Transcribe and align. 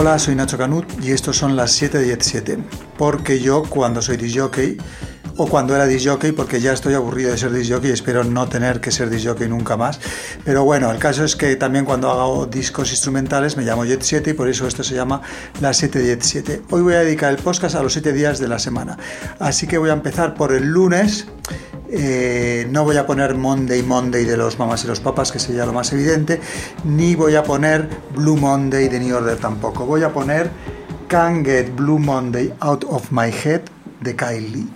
Hola, 0.00 0.16
soy 0.20 0.36
Nacho 0.36 0.56
Canut 0.56 0.86
y 1.02 1.10
estos 1.10 1.36
son 1.36 1.56
las 1.56 1.72
7 1.72 1.98
de 1.98 2.04
17. 2.04 2.58
Porque 2.96 3.40
yo, 3.40 3.64
cuando 3.64 4.00
soy 4.00 4.16
disjockey, 4.16 4.78
o 5.36 5.48
cuando 5.48 5.74
era 5.74 5.86
disjockey, 5.86 6.30
porque 6.30 6.60
ya 6.60 6.72
estoy 6.72 6.94
aburrido 6.94 7.32
de 7.32 7.38
ser 7.38 7.52
disjockey 7.52 7.90
espero 7.90 8.22
no 8.22 8.48
tener 8.48 8.80
que 8.80 8.92
ser 8.92 9.10
disjockey 9.10 9.48
nunca 9.48 9.76
más. 9.76 9.98
Pero 10.44 10.62
bueno, 10.62 10.92
el 10.92 11.00
caso 11.00 11.24
es 11.24 11.34
que 11.34 11.56
también 11.56 11.84
cuando 11.84 12.10
hago 12.10 12.46
discos 12.46 12.92
instrumentales 12.92 13.56
me 13.56 13.64
llamo 13.64 13.84
Jet 13.84 14.02
7 14.02 14.30
y 14.30 14.34
por 14.34 14.48
eso 14.48 14.68
esto 14.68 14.84
se 14.84 14.94
llama 14.94 15.20
las 15.60 15.78
7 15.78 15.98
de 15.98 16.06
Jet 16.06 16.22
7. 16.22 16.62
Hoy 16.70 16.82
voy 16.82 16.94
a 16.94 17.00
dedicar 17.00 17.32
el 17.32 17.38
podcast 17.38 17.74
a 17.74 17.82
los 17.82 17.92
7 17.92 18.12
días 18.12 18.38
de 18.38 18.46
la 18.46 18.60
semana. 18.60 18.96
Así 19.40 19.66
que 19.66 19.78
voy 19.78 19.90
a 19.90 19.94
empezar 19.94 20.34
por 20.34 20.52
el 20.52 20.64
lunes. 20.64 21.26
Eh, 21.90 22.66
no 22.70 22.84
voy 22.84 22.96
a 22.98 23.06
poner 23.06 23.34
Monday 23.34 23.82
Monday 23.82 24.24
de 24.24 24.36
los 24.36 24.58
mamás 24.58 24.84
y 24.84 24.86
los 24.86 25.00
papas, 25.00 25.32
que 25.32 25.38
sería 25.38 25.64
lo 25.64 25.72
más 25.72 25.92
evidente, 25.92 26.40
ni 26.84 27.14
voy 27.14 27.34
a 27.34 27.42
poner 27.42 27.88
Blue 28.14 28.36
Monday 28.36 28.88
de 28.88 29.00
New 29.00 29.16
Order 29.16 29.38
tampoco. 29.38 29.86
Voy 29.86 30.02
a 30.02 30.12
poner 30.12 30.50
Can't 31.08 31.46
Get 31.46 31.74
Blue 31.74 31.98
Monday 31.98 32.52
Out 32.60 32.84
of 32.88 33.10
My 33.10 33.30
Head 33.30 33.62
de 34.00 34.14
Kylie. 34.14 34.66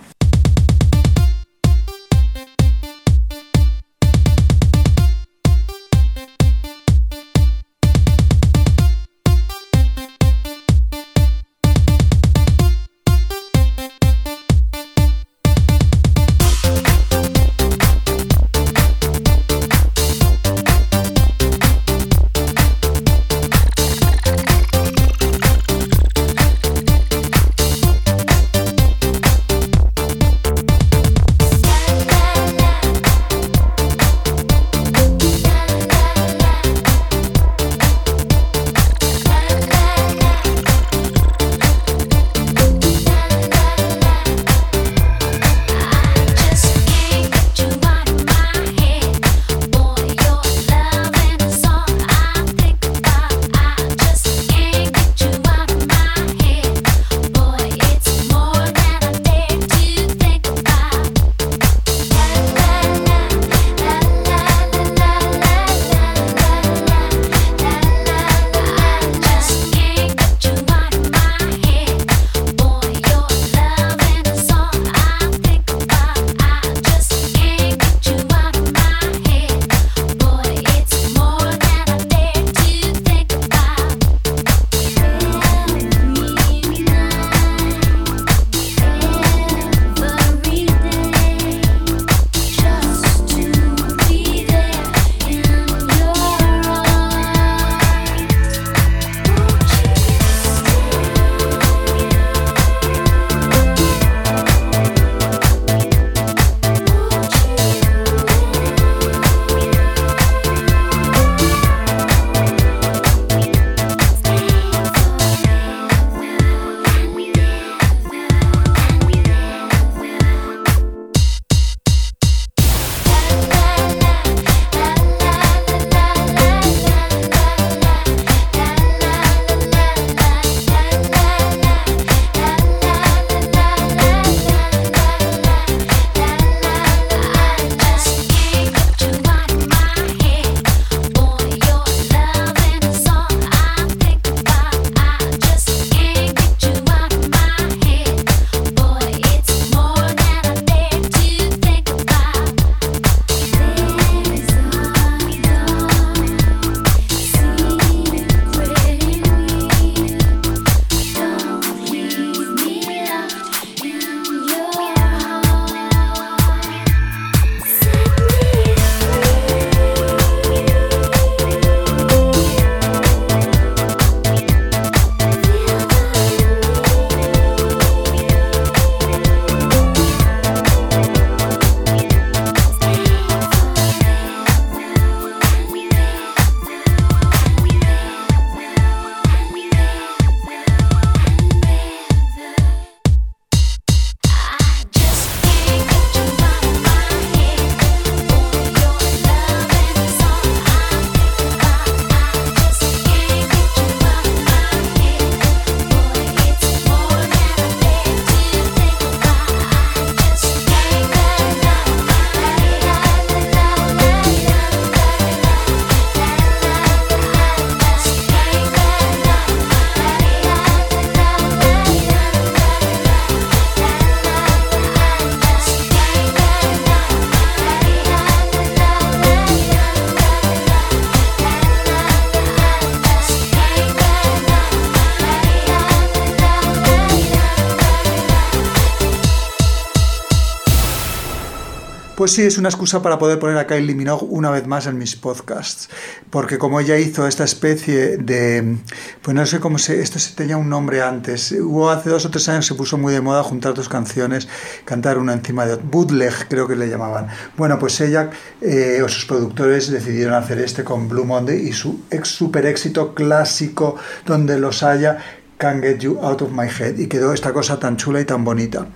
Pues 242.23 242.31
sí, 242.31 242.43
es 242.43 242.57
una 242.57 242.69
excusa 242.69 243.01
para 243.01 243.19
poder 243.19 243.37
poner 243.37 243.57
a 243.57 243.67
Kylie 243.67 243.95
Minogue 243.95 244.25
una 244.29 244.49
vez 244.49 244.65
más 244.65 244.87
en 244.87 244.97
mis 244.97 245.17
podcasts, 245.17 245.89
porque 246.29 246.57
como 246.57 246.79
ella 246.79 246.97
hizo 246.97 247.27
esta 247.27 247.43
especie 247.43 248.15
de, 248.15 248.77
pues 249.21 249.35
no 249.35 249.45
sé 249.45 249.59
cómo 249.59 249.77
se, 249.77 249.99
esto 249.99 250.19
se 250.19 250.33
tenía 250.33 250.55
un 250.55 250.69
nombre 250.69 251.01
antes, 251.01 251.51
hubo 251.51 251.89
hace 251.89 252.09
dos 252.09 252.25
o 252.25 252.31
tres 252.31 252.47
años 252.47 252.65
se 252.65 252.75
puso 252.75 252.97
muy 252.97 253.11
de 253.11 253.19
moda 253.19 253.43
juntar 253.43 253.73
dos 253.73 253.89
canciones, 253.89 254.47
cantar 254.85 255.17
una 255.17 255.33
encima 255.33 255.65
de 255.65 255.73
otra, 255.73 255.85
bootleg 255.85 256.47
creo 256.47 256.65
que 256.65 256.77
le 256.77 256.87
llamaban. 256.87 257.27
Bueno, 257.57 257.77
pues 257.77 257.99
ella 257.99 258.29
eh, 258.61 259.01
o 259.03 259.09
sus 259.09 259.25
productores 259.25 259.91
decidieron 259.91 260.33
hacer 260.33 260.59
este 260.59 260.85
con 260.85 261.09
Blue 261.09 261.25
Monday 261.25 261.67
y 261.67 261.73
su 261.73 262.05
ex 262.09 262.29
super 262.29 262.65
éxito 262.65 263.13
clásico 263.13 263.97
donde 264.25 264.57
los 264.57 264.81
haya 264.81 265.17
Can't 265.57 265.81
Get 265.81 265.99
You 265.99 266.19
Out 266.21 266.41
of 266.41 266.51
My 266.51 266.67
Head 266.67 266.99
y 266.99 267.07
quedó 267.07 267.33
esta 267.33 267.53
cosa 267.53 267.79
tan 267.79 267.95
chula 267.97 268.19
y 268.19 268.25
tan 268.25 268.43
bonita. 268.43 268.87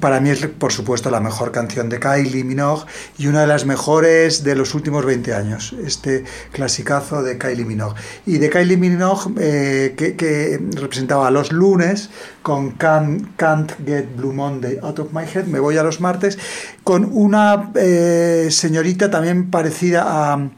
Para 0.00 0.20
mí 0.20 0.30
es, 0.30 0.46
por 0.46 0.72
supuesto, 0.72 1.10
la 1.10 1.20
mejor 1.20 1.52
canción 1.52 1.88
de 1.88 2.00
Kylie 2.00 2.44
Minogue 2.44 2.84
y 3.18 3.26
una 3.26 3.42
de 3.42 3.46
las 3.46 3.66
mejores 3.66 4.42
de 4.42 4.56
los 4.56 4.74
últimos 4.74 5.04
20 5.04 5.34
años, 5.34 5.74
este 5.84 6.24
clasicazo 6.52 7.22
de 7.22 7.38
Kylie 7.38 7.64
Minogue. 7.64 7.94
Y 8.26 8.38
de 8.38 8.50
Kylie 8.50 8.76
Minogue, 8.76 9.32
eh, 9.38 9.94
que, 9.96 10.60
representaba 10.74 11.28
a 11.28 11.30
los 11.30 11.52
lunes 11.52 12.10
con 12.42 12.72
Can't, 12.72 13.72
Get 13.84 14.16
Blue 14.16 14.32
Monday 14.32 14.78
Out 14.82 14.98
of 14.98 15.12
My 15.12 15.24
Head, 15.24 15.46
me 15.46 15.60
voy 15.60 15.76
a 15.76 15.82
los 15.82 16.00
martes, 16.00 16.38
con 16.84 17.08
una 17.12 17.70
eh, 17.74 18.48
señorita 18.50 19.10
también 19.10 19.50
parecida 19.50 20.04
a 20.06 20.48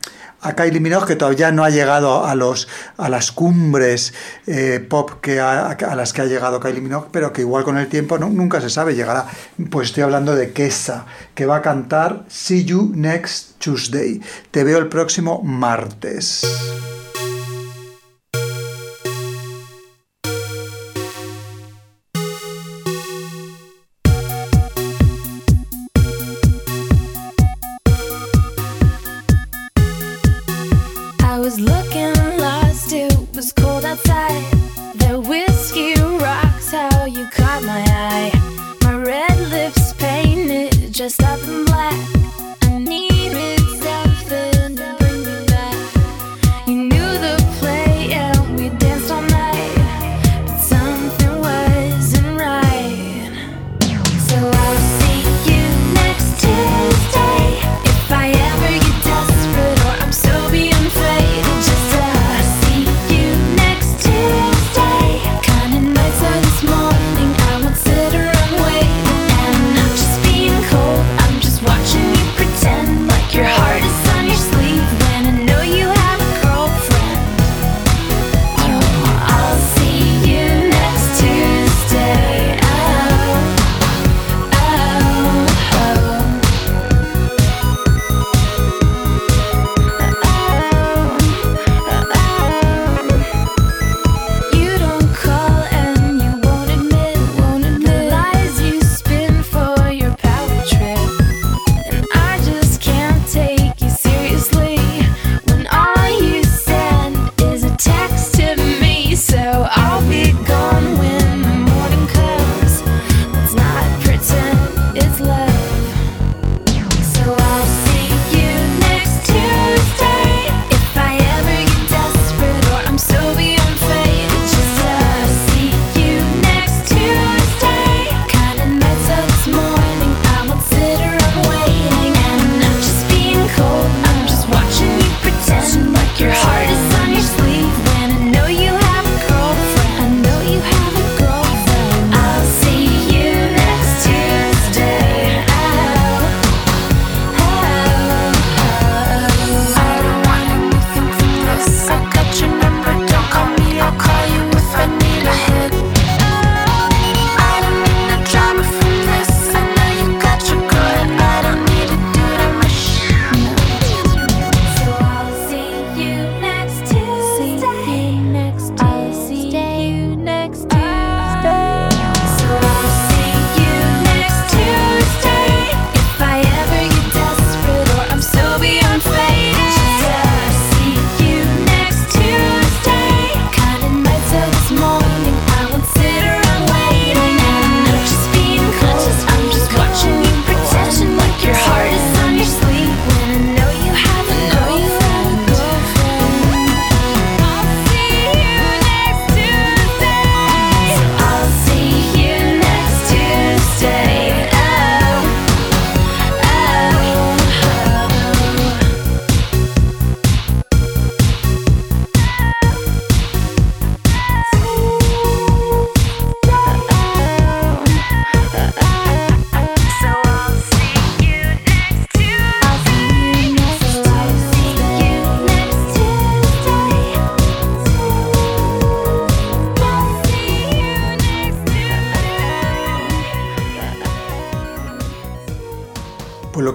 a 0.44 0.55
Kylie 0.55 0.79
Minogue, 0.79 1.06
que 1.06 1.17
todavía 1.17 1.50
no 1.50 1.64
ha 1.64 1.70
llegado 1.70 2.25
a, 2.25 2.35
los, 2.35 2.69
a 2.99 3.08
las 3.08 3.32
cumbres 3.32 4.12
eh, 4.46 4.85
pop 4.88 5.11
que 5.20 5.41
a, 5.41 5.76
las 5.96 6.12
que 6.12 6.20
ha 6.20 6.26
llegado 6.26 6.61
Kylie 6.61 6.82
Minogue, 6.82 7.08
pero 7.11 7.32
que 7.32 7.41
igual 7.41 7.64
con 7.64 7.79
el 7.79 7.88
tiempo 7.88 8.19
nunca 8.19 8.61
se 8.61 8.70
sabe, 8.70 8.94
llegará. 8.94 9.26
Pues 9.70 9.88
estoy 9.88 10.02
hablando 10.02 10.37
de 10.37 10.52
Kesa, 10.52 11.06
que 11.35 11.46
va 11.46 11.56
a 11.56 11.62
cantar 11.62 12.25
See 12.29 12.64
You 12.64 12.93
Next 12.94 13.58
Tuesday. 13.58 14.20
Te 14.50 14.64
veo 14.64 14.79
el 14.79 14.88
próximo 14.88 15.43
martes. 15.43 16.43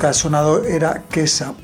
Ha 0.07 0.13
sonado 0.13 0.63
era 0.63 1.03
Kesa 1.09 1.55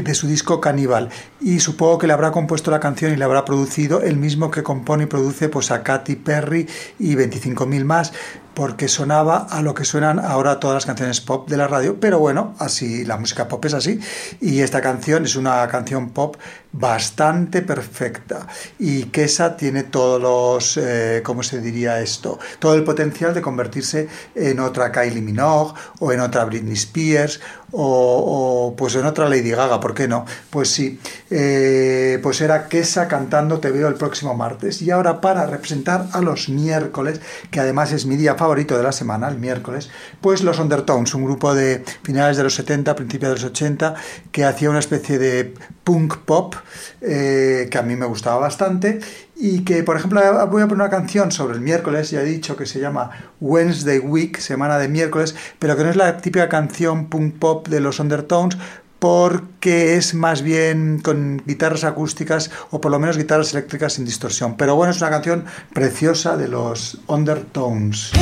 de 0.00 0.14
su 0.14 0.26
disco 0.26 0.60
Caníbal. 0.60 1.10
Y 1.40 1.60
supongo 1.60 1.98
que 1.98 2.06
le 2.06 2.14
habrá 2.14 2.32
compuesto 2.32 2.70
la 2.70 2.80
canción 2.80 3.12
y 3.12 3.16
le 3.16 3.24
habrá 3.24 3.44
producido 3.44 4.00
el 4.00 4.16
mismo 4.16 4.50
que 4.50 4.62
compone 4.62 5.04
y 5.04 5.06
produce 5.06 5.50
pues 5.50 5.70
a 5.70 5.82
Katy 5.82 6.16
Perry 6.16 6.66
y 6.98 7.14
25.000 7.14 7.84
más 7.84 8.12
porque 8.54 8.88
sonaba 8.88 9.46
a 9.50 9.62
lo 9.62 9.74
que 9.74 9.84
suenan 9.84 10.18
ahora 10.18 10.60
todas 10.60 10.74
las 10.74 10.86
canciones 10.86 11.20
pop 11.20 11.48
de 11.48 11.56
la 11.56 11.68
radio, 11.68 11.98
pero 11.98 12.18
bueno, 12.18 12.54
así 12.58 13.04
la 13.04 13.16
música 13.16 13.48
pop 13.48 13.64
es 13.64 13.74
así 13.74 13.98
y 14.40 14.60
esta 14.60 14.80
canción 14.80 15.24
es 15.24 15.36
una 15.36 15.66
canción 15.68 16.10
pop 16.10 16.36
bastante 16.72 17.62
perfecta 17.62 18.46
y 18.78 19.04
Kesa 19.04 19.56
tiene 19.56 19.84
todos 19.84 20.20
los, 20.20 20.76
eh, 20.76 21.22
¿cómo 21.22 21.42
se 21.42 21.60
diría 21.60 22.00
esto? 22.00 22.38
Todo 22.58 22.74
el 22.74 22.84
potencial 22.84 23.34
de 23.34 23.42
convertirse 23.42 24.08
en 24.34 24.60
otra 24.60 24.90
Kylie 24.90 25.22
Minogue 25.22 25.74
o 26.00 26.12
en 26.12 26.20
otra 26.20 26.44
Britney 26.44 26.74
Spears 26.74 27.40
o, 27.74 28.74
pues 28.76 28.94
en 28.96 29.06
otra 29.06 29.28
Lady 29.28 29.50
Gaga, 29.50 29.80
¿por 29.80 29.94
qué 29.94 30.06
no? 30.06 30.26
Pues 30.50 30.68
sí, 30.68 31.00
eh, 31.30 32.18
pues 32.22 32.42
era 32.42 32.68
Kesa 32.68 33.08
cantando 33.08 33.60
Te 33.60 33.70
veo 33.70 33.88
el 33.88 33.94
próximo 33.94 34.34
martes 34.34 34.82
y 34.82 34.90
ahora 34.90 35.20
para 35.20 35.46
representar 35.46 36.06
a 36.12 36.20
los 36.20 36.48
miércoles, 36.48 37.20
que 37.50 37.60
además 37.60 37.92
es 37.92 38.04
mi 38.04 38.16
día 38.16 38.36
favorito 38.42 38.76
de 38.76 38.82
la 38.82 38.90
semana, 38.90 39.28
el 39.28 39.38
miércoles, 39.38 39.88
pues 40.20 40.42
los 40.42 40.58
Undertones, 40.58 41.14
un 41.14 41.24
grupo 41.24 41.54
de 41.54 41.84
finales 42.02 42.36
de 42.36 42.42
los 42.42 42.54
70, 42.56 42.96
principios 42.96 43.30
de 43.30 43.34
los 43.36 43.44
80, 43.44 43.94
que 44.32 44.44
hacía 44.44 44.68
una 44.68 44.80
especie 44.80 45.20
de 45.20 45.54
punk 45.84 46.16
pop 46.18 46.56
eh, 47.00 47.68
que 47.70 47.78
a 47.78 47.82
mí 47.82 47.94
me 47.94 48.06
gustaba 48.06 48.38
bastante 48.38 48.98
y 49.36 49.64
que, 49.64 49.84
por 49.84 49.96
ejemplo, 49.96 50.20
voy 50.50 50.62
a 50.62 50.66
poner 50.66 50.74
una 50.74 50.90
canción 50.90 51.30
sobre 51.30 51.54
el 51.54 51.60
miércoles, 51.60 52.10
ya 52.10 52.20
he 52.20 52.24
dicho 52.24 52.56
que 52.56 52.66
se 52.66 52.80
llama 52.80 53.10
Wednesday 53.40 54.00
Week, 54.00 54.38
semana 54.38 54.76
de 54.78 54.88
miércoles, 54.88 55.36
pero 55.60 55.76
que 55.76 55.84
no 55.84 55.90
es 55.90 55.96
la 55.96 56.16
típica 56.18 56.48
canción 56.48 57.08
punk 57.08 57.38
pop 57.38 57.68
de 57.68 57.78
los 57.78 58.00
Undertones, 58.00 58.58
porque 59.02 59.96
es 59.96 60.14
más 60.14 60.42
bien 60.42 61.00
con 61.02 61.42
guitarras 61.44 61.82
acústicas 61.82 62.52
o 62.70 62.80
por 62.80 62.92
lo 62.92 63.00
menos 63.00 63.16
guitarras 63.16 63.52
eléctricas 63.52 63.94
sin 63.94 64.04
distorsión. 64.04 64.56
Pero 64.56 64.76
bueno, 64.76 64.92
es 64.92 65.00
una 65.00 65.10
canción 65.10 65.44
preciosa 65.74 66.36
de 66.36 66.46
los 66.46 66.98
Undertones. 67.08 68.12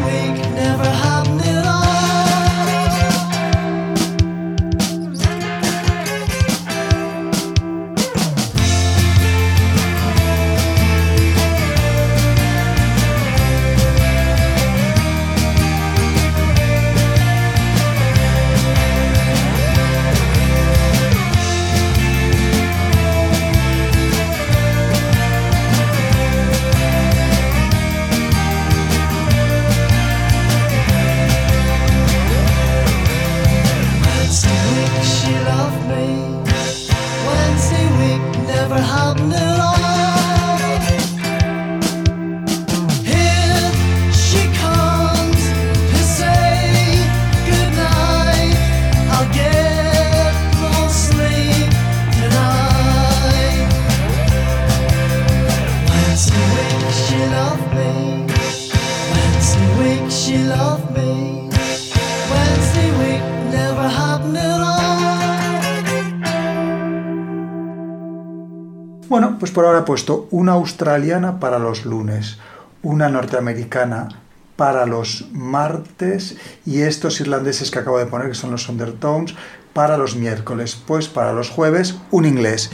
Pues 0.00 0.91
por 69.52 69.64
ahora 69.64 69.84
puesto 69.84 70.26
una 70.30 70.52
australiana 70.52 71.38
para 71.38 71.58
los 71.58 71.84
lunes, 71.84 72.38
una 72.82 73.08
norteamericana 73.08 74.08
para 74.56 74.86
los 74.86 75.26
martes 75.32 76.36
y 76.66 76.80
estos 76.80 77.20
irlandeses 77.20 77.70
que 77.70 77.78
acabo 77.78 77.98
de 77.98 78.06
poner, 78.06 78.28
que 78.28 78.34
son 78.34 78.50
los 78.50 78.68
Undertones, 78.68 79.34
para 79.72 79.96
los 79.96 80.16
miércoles. 80.16 80.76
Pues 80.86 81.08
para 81.08 81.32
los 81.32 81.50
jueves, 81.50 81.96
un 82.10 82.26
inglés. 82.26 82.70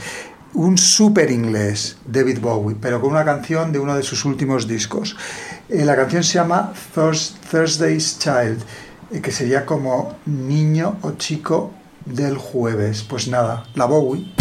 Un 0.53 0.77
super 0.77 1.29
inglés, 1.29 1.97
David 2.07 2.39
Bowie, 2.39 2.75
pero 2.79 2.99
con 2.99 3.11
una 3.11 3.23
canción 3.23 3.71
de 3.71 3.79
uno 3.79 3.95
de 3.95 4.03
sus 4.03 4.25
últimos 4.25 4.67
discos. 4.67 5.15
Eh, 5.69 5.85
la 5.85 5.95
canción 5.95 6.23
se 6.23 6.33
llama 6.35 6.73
Thursday's 6.95 8.17
Child, 8.17 8.63
eh, 9.11 9.21
que 9.21 9.31
sería 9.31 9.65
como 9.65 10.15
niño 10.25 10.97
o 11.03 11.11
chico 11.11 11.71
del 12.05 12.37
jueves. 12.37 13.03
Pues 13.03 13.27
nada, 13.27 13.65
la 13.75 13.85
Bowie. 13.85 14.38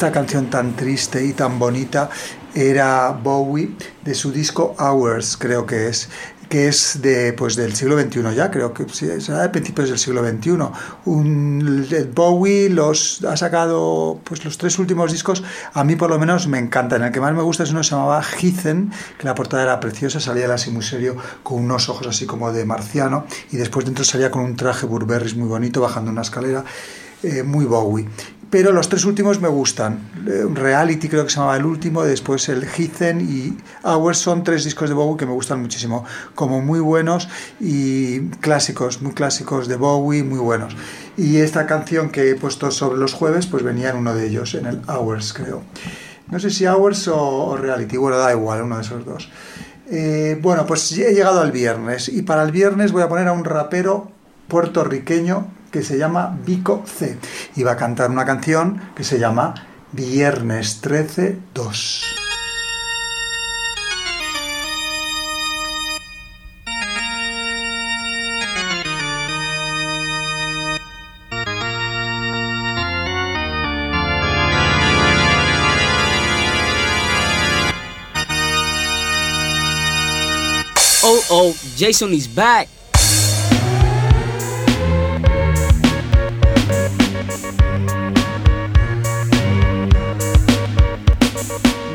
Esta 0.00 0.12
canción 0.12 0.48
tan 0.48 0.74
triste 0.76 1.22
y 1.22 1.34
tan 1.34 1.58
bonita 1.58 2.08
era 2.54 3.10
Bowie 3.10 3.76
de 4.02 4.14
su 4.14 4.32
disco 4.32 4.74
Hours, 4.78 5.36
creo 5.36 5.66
que 5.66 5.88
es 5.88 6.08
que 6.48 6.68
es 6.68 7.02
de 7.02 7.34
pues 7.34 7.54
del 7.54 7.74
siglo 7.74 8.00
XXI 8.00 8.34
ya, 8.34 8.50
creo 8.50 8.72
que 8.72 8.86
sí, 8.90 9.20
será 9.20 9.42
de 9.42 9.50
principios 9.50 9.90
del 9.90 9.98
siglo 9.98 10.26
XXI. 10.26 10.52
Un, 11.04 11.86
el 11.90 12.06
Bowie 12.14 12.70
los 12.70 13.22
ha 13.24 13.36
sacado 13.36 14.18
pues 14.24 14.42
los 14.42 14.56
tres 14.56 14.78
últimos 14.78 15.12
discos, 15.12 15.44
a 15.74 15.84
mí 15.84 15.96
por 15.96 16.08
lo 16.08 16.18
menos 16.18 16.48
me 16.48 16.58
encantan. 16.58 17.02
El 17.02 17.12
que 17.12 17.20
más 17.20 17.34
me 17.34 17.42
gusta 17.42 17.64
es 17.64 17.70
uno 17.70 17.80
que 17.80 17.84
se 17.84 17.90
llamaba 17.90 18.22
Heathen, 18.22 18.90
que 19.18 19.26
la 19.26 19.34
portada 19.34 19.64
era 19.64 19.80
preciosa, 19.80 20.18
salía 20.18 20.46
él 20.46 20.50
así 20.50 20.70
muy 20.70 20.82
serio, 20.82 21.14
con 21.42 21.62
unos 21.62 21.90
ojos 21.90 22.06
así 22.06 22.24
como 22.24 22.50
de 22.54 22.64
marciano, 22.64 23.26
y 23.52 23.58
después 23.58 23.84
dentro 23.84 24.02
salía 24.02 24.30
con 24.30 24.44
un 24.44 24.56
traje 24.56 24.86
Burberry 24.86 25.34
muy 25.34 25.48
bonito, 25.48 25.82
bajando 25.82 26.10
una 26.10 26.22
escalera, 26.22 26.64
eh, 27.22 27.42
muy 27.42 27.66
Bowie 27.66 28.08
pero 28.50 28.72
los 28.72 28.88
tres 28.88 29.04
últimos 29.04 29.40
me 29.40 29.48
gustan. 29.48 30.10
Eh, 30.26 30.44
Reality 30.52 31.08
creo 31.08 31.24
que 31.24 31.30
se 31.30 31.36
llamaba 31.36 31.56
el 31.56 31.64
último, 31.64 32.02
después 32.02 32.48
el 32.48 32.66
Heathen 32.66 33.20
y 33.20 33.56
Hours 33.86 34.18
son 34.18 34.42
tres 34.42 34.64
discos 34.64 34.88
de 34.88 34.94
Bowie 34.94 35.16
que 35.16 35.26
me 35.26 35.32
gustan 35.32 35.60
muchísimo, 35.62 36.04
como 36.34 36.60
muy 36.60 36.80
buenos 36.80 37.28
y 37.60 38.20
clásicos, 38.40 39.00
muy 39.00 39.12
clásicos 39.12 39.68
de 39.68 39.76
Bowie, 39.76 40.24
muy 40.24 40.38
buenos. 40.40 40.76
Y 41.16 41.38
esta 41.38 41.66
canción 41.66 42.10
que 42.10 42.30
he 42.30 42.34
puesto 42.34 42.70
sobre 42.70 42.98
los 42.98 43.14
jueves, 43.14 43.46
pues 43.46 43.62
venía 43.62 43.90
en 43.90 43.96
uno 43.96 44.14
de 44.14 44.26
ellos, 44.26 44.54
en 44.54 44.66
el 44.66 44.82
Hours 44.88 45.32
creo. 45.32 45.62
No 46.28 46.38
sé 46.38 46.50
si 46.50 46.66
Hours 46.66 47.08
o, 47.08 47.18
o 47.18 47.56
Reality, 47.56 47.96
bueno, 47.96 48.18
da 48.18 48.32
igual, 48.32 48.62
uno 48.62 48.76
de 48.76 48.82
esos 48.82 49.04
dos. 49.04 49.30
Eh, 49.92 50.38
bueno, 50.40 50.66
pues 50.66 50.92
he 50.92 51.12
llegado 51.12 51.40
al 51.40 51.50
viernes 51.50 52.08
y 52.08 52.22
para 52.22 52.44
el 52.44 52.52
viernes 52.52 52.92
voy 52.92 53.02
a 53.02 53.08
poner 53.08 53.26
a 53.26 53.32
un 53.32 53.44
rapero 53.44 54.12
puertorriqueño 54.46 55.59
que 55.70 55.82
se 55.82 55.98
llama 55.98 56.36
Vico 56.44 56.82
C 56.86 57.18
y 57.56 57.62
va 57.62 57.72
a 57.72 57.76
cantar 57.76 58.10
una 58.10 58.24
canción 58.24 58.80
que 58.94 59.04
se 59.04 59.18
llama 59.18 59.54
Viernes 59.92 60.80
13 60.80 61.38
2. 61.54 62.04
Oh 81.02 81.24
oh, 81.30 81.54
Jason 81.76 82.12
is 82.12 82.32
back. 82.32 82.68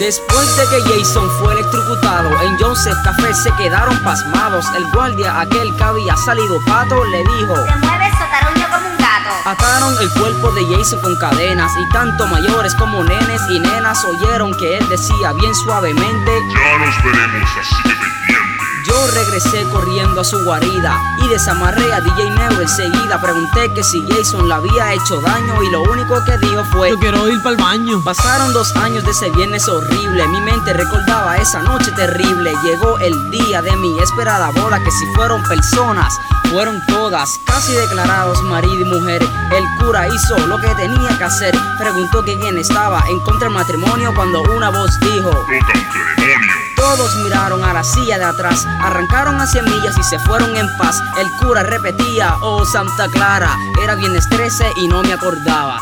Después 0.05 0.55
de 0.55 0.67
que 0.69 0.81
Jason 0.83 1.27
fue 1.39 1.53
electrocutado, 1.53 2.29
en 2.43 2.55
John's 2.59 2.87
Café 3.03 3.33
se 3.33 3.51
quedaron 3.53 3.97
pasmados. 4.03 4.63
El 4.77 4.85
guardia, 4.91 5.39
aquel 5.39 5.75
que 5.75 5.83
había 5.83 6.15
salido 6.15 6.59
pato, 6.63 7.03
le 7.05 7.23
dijo: 7.23 7.55
Se 7.65 7.75
mueve 7.77 8.11
sotaruño 8.11 8.67
como 8.69 8.87
un 8.87 8.97
gato. 8.99 9.33
Ataron 9.45 9.97
el 9.99 10.09
cuerpo 10.11 10.51
de 10.51 10.63
Jason 10.67 11.01
con 11.01 11.15
cadenas 11.15 11.71
y 11.81 11.89
tanto 11.89 12.27
mayores 12.27 12.75
como 12.75 13.03
nenes 13.03 13.41
y 13.49 13.59
nenas 13.59 14.05
oyeron 14.05 14.55
que 14.59 14.77
él 14.77 14.87
decía 14.89 15.33
bien 15.33 15.55
suavemente: 15.55 16.39
Ya 16.53 16.77
nos 16.85 17.03
veremos, 17.03 17.49
así 17.59 17.89
que. 17.89 18.14
Yo 18.95 19.07
regresé 19.07 19.65
corriendo 19.73 20.21
a 20.21 20.23
su 20.23 20.41
guarida 20.45 20.97
y 21.21 21.27
desamarré 21.27 21.93
a 21.93 21.99
DJ 21.99 22.29
Neo 22.29 22.61
enseguida. 22.61 23.19
Pregunté 23.19 23.73
que 23.73 23.83
si 23.83 24.01
Jason 24.07 24.47
le 24.47 24.53
había 24.53 24.93
hecho 24.93 25.19
daño 25.19 25.61
y 25.63 25.69
lo 25.69 25.81
único 25.81 26.23
que 26.23 26.37
dijo 26.37 26.63
fue 26.71 26.91
Yo 26.91 26.99
quiero 26.99 27.27
ir 27.27 27.43
para 27.43 27.55
el 27.55 27.61
baño. 27.61 28.01
Pasaron 28.05 28.53
dos 28.53 28.73
años 28.77 29.03
de 29.03 29.11
ese 29.11 29.31
viernes 29.31 29.67
horrible. 29.67 30.25
Mi 30.29 30.39
mente 30.39 30.71
recordaba 30.71 31.35
esa 31.35 31.61
noche 31.61 31.91
terrible. 31.91 32.53
Llegó 32.63 32.97
el 32.99 33.31
día 33.31 33.61
de 33.61 33.75
mi 33.75 33.99
esperada 33.99 34.51
boda. 34.51 34.81
Que 34.81 34.91
si 34.91 35.05
fueron 35.07 35.43
personas, 35.43 36.17
fueron 36.49 36.81
todas. 36.87 37.37
Casi 37.43 37.73
declarados 37.73 38.41
marido 38.43 38.79
y 38.79 38.85
mujer. 38.85 39.21
El 39.51 39.65
cura 39.77 40.07
hizo 40.07 40.37
lo 40.47 40.57
que 40.61 40.69
tenía 40.75 41.17
que 41.17 41.23
hacer. 41.25 41.53
Preguntó 41.77 42.23
que 42.23 42.39
quién 42.39 42.57
estaba 42.57 43.03
en 43.09 43.19
contra 43.19 43.49
del 43.49 43.57
matrimonio. 43.57 44.13
Cuando 44.15 44.41
una 44.43 44.69
voz 44.69 44.97
dijo: 45.01 45.45
Todos 46.85 47.15
miraron 47.23 47.63
a 47.63 47.73
la 47.73 47.83
silla 47.83 48.19
de 48.19 48.25
atrás. 48.25 48.63
Arrancaron 48.79 49.41
hacia 49.41 49.63
millas 49.63 49.97
y 49.97 50.03
se 50.03 50.19
fueron 50.19 50.55
en 50.55 50.67
paz. 50.77 51.01
El 51.17 51.27
cura 51.43 51.63
repetía: 51.63 52.37
Oh 52.41 52.63
Santa 52.63 53.07
Clara. 53.07 53.57
Era 53.81 53.95
viernes 53.95 54.29
13 54.29 54.73
y 54.75 54.87
no 54.87 55.01
me 55.01 55.13
acordaba. 55.13 55.81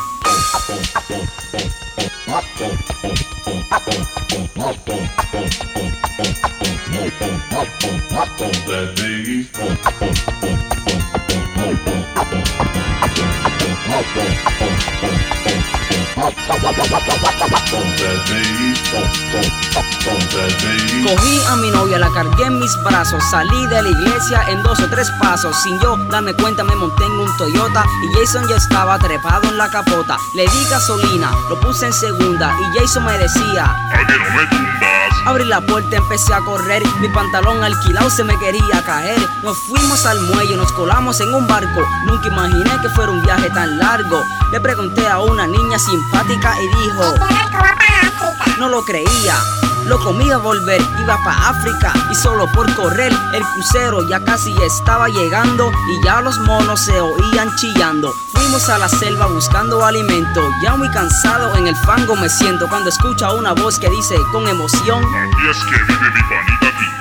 Cogí 21.03 21.41
a 21.47 21.55
mi 21.55 21.71
novia, 21.71 21.97
la 21.97 22.09
cargué 22.11 22.45
en 22.45 22.59
mis 22.59 22.75
brazos, 22.83 23.23
salí 23.31 23.67
de 23.67 23.81
la 23.81 23.89
iglesia 23.89 24.43
en 24.49 24.61
dos 24.61 24.79
o 24.79 24.87
tres 24.87 25.09
pasos. 25.19 25.55
Sin 25.63 25.79
yo 25.79 25.97
darme 26.09 26.33
cuenta 26.33 26.63
me 26.63 26.75
monté 26.75 27.03
en 27.05 27.11
un 27.13 27.37
Toyota 27.37 27.85
y 28.03 28.13
Jason 28.13 28.47
ya 28.47 28.55
estaba 28.57 28.99
trepado 28.99 29.49
en 29.49 29.57
la 29.57 29.69
capota. 29.69 30.17
Le 30.33 30.43
di 30.43 30.65
gasolina, 30.69 31.31
lo 31.49 31.59
puse 31.59 31.87
en 31.87 31.93
segunda 31.93 32.55
y 32.59 32.77
Jason 32.77 33.05
me 33.05 33.17
decía, 33.17 33.65
A 33.65 34.05
que 34.05 34.17
no 34.17 34.29
me 34.35 34.45
tumbas. 34.47 35.03
Abrí 35.25 35.45
la 35.45 35.61
puerta, 35.61 35.95
empecé 35.95 36.33
a 36.33 36.41
correr, 36.41 36.83
mi 36.99 37.07
pantalón 37.07 37.63
alquilado 37.63 38.09
se 38.09 38.23
me 38.23 38.37
quería 38.37 38.83
caer. 38.85 39.19
Nos 39.41 39.57
fuimos 39.57 40.05
al 40.05 40.19
muelle, 40.21 40.57
nos 40.57 40.71
colamos 40.73 41.19
en 41.21 41.33
un 41.33 41.47
barco. 41.47 41.81
Nunca 42.05 42.27
imaginé 42.27 42.69
que 42.81 42.89
fuera 42.89 43.11
un 43.11 43.23
viaje 43.23 43.49
tan 43.49 43.77
largo. 43.79 44.21
Le 44.51 44.59
pregunté 44.59 45.07
a 45.07 45.19
una 45.19 45.47
niña 45.47 45.79
simpática 45.79 46.53
y 46.61 46.67
dijo, 46.67 47.03
no 48.57 48.69
lo 48.69 48.83
creía. 48.83 49.35
Lo 49.85 49.99
comí 49.99 50.31
a 50.31 50.37
volver, 50.37 50.81
iba 51.01 51.17
para 51.23 51.49
África 51.49 51.91
y 52.09 52.15
solo 52.15 52.49
por 52.53 52.73
correr 52.73 53.11
el 53.33 53.43
crucero 53.43 54.07
ya 54.07 54.23
casi 54.23 54.55
estaba 54.63 55.09
llegando 55.09 55.69
y 55.89 56.05
ya 56.05 56.21
los 56.21 56.39
monos 56.39 56.79
se 56.85 57.01
oían 57.01 57.53
chillando. 57.57 58.13
Fuimos 58.33 58.69
a 58.69 58.77
la 58.77 58.87
selva 58.87 59.25
buscando 59.27 59.85
alimento, 59.85 60.41
ya 60.61 60.75
muy 60.75 60.89
cansado 60.89 61.53
en 61.57 61.67
el 61.67 61.75
fango 61.75 62.15
me 62.15 62.29
siento 62.29 62.69
cuando 62.69 62.89
escucho 62.89 63.25
a 63.25 63.33
una 63.33 63.51
voz 63.51 63.77
que 63.77 63.89
dice 63.89 64.15
con 64.31 64.47
emoción. 64.47 65.03
Aquí 65.03 66.92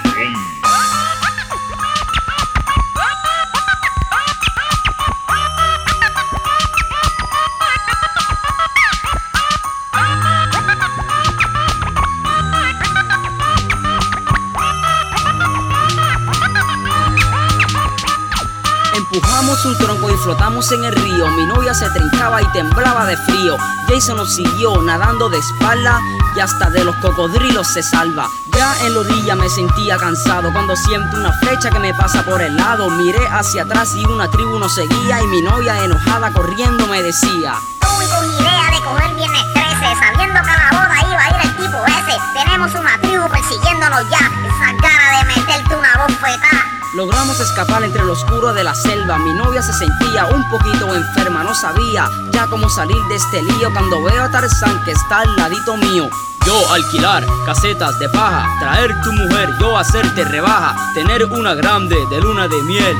Empujamos 19.14 19.62
un 19.66 19.76
tronco 19.76 20.10
y 20.10 20.16
flotamos 20.16 20.72
en 20.72 20.84
el 20.84 20.94
río. 20.94 21.28
Mi 21.32 21.44
novia 21.44 21.74
se 21.74 21.90
trincaba 21.90 22.40
y 22.40 22.46
temblaba 22.46 23.04
de 23.04 23.18
frío. 23.18 23.58
Jason 23.86 24.16
nos 24.16 24.34
siguió 24.34 24.80
nadando 24.80 25.28
de 25.28 25.36
espalda 25.36 26.00
y 26.34 26.40
hasta 26.40 26.70
de 26.70 26.82
los 26.82 26.96
cocodrilos 26.96 27.66
se 27.66 27.82
salva. 27.82 28.30
Ya 28.56 28.74
en 28.86 28.94
la 28.94 29.00
orilla 29.00 29.34
me 29.36 29.50
sentía 29.50 29.98
cansado 29.98 30.50
cuando 30.50 30.74
siento 30.76 31.18
una 31.18 31.30
flecha 31.34 31.68
que 31.68 31.78
me 31.78 31.92
pasa 31.92 32.22
por 32.22 32.40
el 32.40 32.56
lado. 32.56 32.88
Miré 32.88 33.28
hacia 33.28 33.64
atrás 33.64 33.94
y 33.94 34.02
una 34.06 34.30
tribu 34.30 34.58
nos 34.58 34.74
seguía 34.74 35.20
y 35.20 35.26
mi 35.26 35.42
novia 35.42 35.84
enojada 35.84 36.32
corriendo 36.32 36.86
me 36.86 37.02
decía. 37.02 37.56
Tú 37.80 37.88
y 38.00 38.06
tu 38.06 38.42
idea 38.42 38.70
de 38.70 38.80
coger 38.80 39.14
viernes 39.14 39.44
13, 39.52 39.94
sabiendo 40.00 40.40
que 40.42 40.50
a 40.50 40.56
la 40.56 40.70
boda 40.70 41.12
iba 41.12 41.22
a 41.22 41.28
ir 41.28 41.50
el 41.50 41.56
tipo 41.56 41.84
ese. 41.84 42.18
Tenemos 42.32 42.74
una 42.74 42.98
tribu 43.02 43.28
persiguiéndonos 43.28 44.08
ya. 44.08 44.30
Esa 44.46 44.74
cara 44.80 45.18
de 45.18 45.24
meterte 45.26 45.76
una 45.76 45.98
bofetada. 45.98 46.71
Logramos 46.94 47.40
escapar 47.40 47.82
entre 47.84 48.04
lo 48.04 48.12
oscuro 48.12 48.52
de 48.52 48.64
la 48.64 48.74
selva. 48.74 49.16
Mi 49.16 49.32
novia 49.32 49.62
se 49.62 49.72
sentía 49.72 50.26
un 50.26 50.46
poquito 50.50 50.94
enferma, 50.94 51.42
no 51.42 51.54
sabía 51.54 52.10
ya 52.32 52.46
cómo 52.48 52.68
salir 52.68 53.02
de 53.08 53.16
este 53.16 53.42
lío 53.42 53.72
cuando 53.72 54.02
veo 54.02 54.24
a 54.24 54.30
Tarzán 54.30 54.84
que 54.84 54.90
está 54.90 55.20
al 55.20 55.36
ladito 55.36 55.74
mío. 55.78 56.10
Yo 56.44 56.72
alquilar 56.72 57.24
casetas 57.46 57.98
de 57.98 58.10
paja, 58.10 58.46
traer 58.60 58.94
tu 59.02 59.12
mujer, 59.12 59.48
yo 59.58 59.78
hacerte 59.78 60.24
rebaja, 60.24 60.76
tener 60.92 61.24
una 61.24 61.54
grande 61.54 61.96
de 62.10 62.20
luna 62.20 62.46
de 62.46 62.62
miel. 62.64 62.96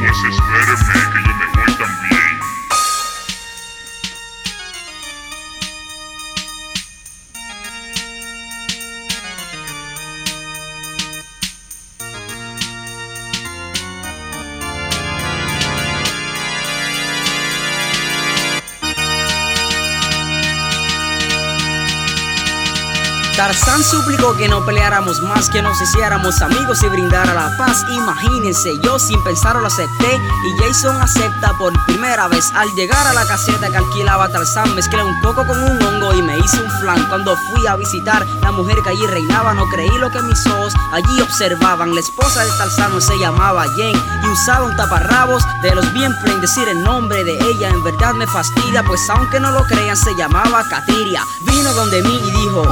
Tarzán 23.37 23.83
suplicó 23.83 24.37
que 24.37 24.47
no 24.47 24.65
peleáramos 24.65 25.21
más, 25.23 25.49
que 25.49 25.63
nos 25.63 25.81
hiciéramos 25.81 26.41
amigos 26.43 26.83
y 26.83 26.89
brindara 26.89 27.35
la 27.35 27.57
paz. 27.57 27.85
Imagínense, 27.91 28.79
yo 28.83 28.99
sin 28.99 29.23
pensar 29.25 29.57
lo 29.57 29.67
acepté 29.67 30.21
y 30.47 30.63
Jason 30.63 31.01
acepta 31.01 31.53
por 31.59 31.73
primera 31.87 32.29
vez. 32.29 32.53
Al 32.55 32.73
llegar 32.75 33.05
a 33.07 33.15
la 33.15 33.27
caseta 33.27 33.69
que 33.69 33.79
alquilaba 33.79 34.29
Tarzán, 34.29 34.75
mezclé 34.75 35.03
un 35.03 35.19
coco 35.21 35.47
con 35.47 35.59
un 35.59 35.83
hongo 35.83 36.15
y 36.15 36.23
me 36.23 36.39
hice 36.39 36.63
un 36.63 36.71
flan. 36.81 37.09
Cuando 37.09 37.37
fui 37.37 37.67
a 37.67 37.77
visitar 37.77 38.25
la 38.43 38.53
mujer 38.53 38.77
que 38.85 38.91
allí 38.91 39.07
reinaba, 39.07 39.55
no 39.55 39.67
creí 39.69 39.99
lo 39.99 40.11
que 40.11 40.23
mis 40.23 40.47
ojos 40.47 40.75
allí 40.93 41.21
observaban. 41.21 41.95
La 41.95 42.01
esposa 42.01 42.45
de 42.45 42.51
Tarzán 42.59 43.01
se 43.01 43.19
llamaba 43.19 43.65
Jane 43.65 44.01
y 44.25 44.29
usaba 44.29 44.67
un 44.67 44.77
taparrabos 44.77 45.43
de 45.63 45.75
los 45.75 45.93
bien 45.95 46.15
plain. 46.23 46.41
Decir 46.41 46.69
el 46.69 46.83
nombre 46.83 47.25
de 47.25 47.39
ella 47.51 47.71
en 47.71 47.83
verdad 47.83 48.13
me 48.15 48.27
fastidia, 48.27 48.83
pues 48.85 49.01
aunque 49.11 49.41
no 49.41 49.51
lo 49.51 49.65
crean, 49.65 49.97
se 49.97 50.15
llamaba 50.15 50.65
Katiria. 50.69 51.25
Vino 51.41 51.73
donde 51.73 52.03
mí 52.03 52.21
y 52.25 52.31
dijo: 52.31 52.63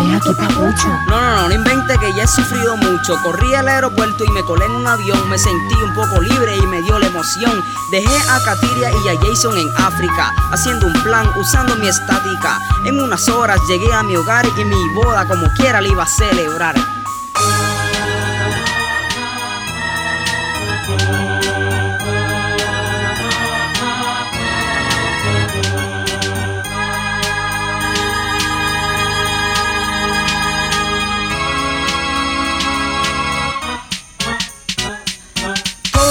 no, 0.53 1.21
no, 1.21 1.37
no, 1.37 1.49
no 1.49 1.55
invente 1.55 1.99
que 1.99 2.13
ya 2.15 2.25
he 2.25 2.29
sufrido 2.29 2.77
mucho. 2.77 3.21
Corrí 3.23 3.55
al 3.55 3.69
aeropuerto 3.69 4.25
y 4.25 4.31
me 4.31 4.43
colé 4.43 4.67
en 4.67 4.73
un 4.73 4.87
avión. 4.87 5.29
Me 5.29 5.39
sentí 5.39 5.75
un 5.75 5.95
poco 5.95 6.21
libre 6.21 6.57
y 6.57 6.67
me 6.67 6.83
dio 6.83 6.99
la 6.99 7.07
emoción. 7.07 7.63
Dejé 7.91 8.17
a 8.31 8.43
Katiria 8.45 8.91
y 9.05 9.09
a 9.09 9.21
Jason 9.21 9.57
en 9.57 9.69
África, 9.77 10.33
haciendo 10.53 10.87
un 10.87 11.03
plan, 11.03 11.31
usando 11.37 11.77
mi 11.77 11.89
estática. 11.89 12.59
En 12.85 13.01
unas 13.01 13.29
horas 13.29 13.61
llegué 13.69 13.93
a 13.93 14.03
mi 14.03 14.17
hogar 14.17 14.47
y 14.47 14.65
mi 14.65 14.89
boda 14.95 15.27
como 15.27 15.47
quiera 15.55 15.81
la 15.81 15.89
iba 15.89 16.03
a 16.03 16.07
celebrar. 16.07 16.75